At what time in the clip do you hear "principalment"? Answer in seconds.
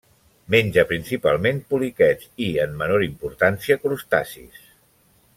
0.91-1.59